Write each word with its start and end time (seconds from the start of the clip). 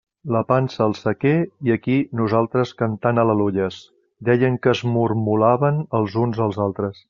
«La 0.35 0.39
pansa 0.51 0.79
al 0.85 0.95
sequer 0.99 1.33
i 1.67 1.73
ací 1.75 1.97
nosaltres 2.21 2.73
cantant 2.81 3.23
al·leluies!», 3.25 3.79
deien 4.31 4.59
que 4.65 4.75
es 4.75 4.83
mormolaven 4.97 5.81
els 6.01 6.21
uns 6.25 6.43
als 6.49 6.63
altres. 6.69 6.99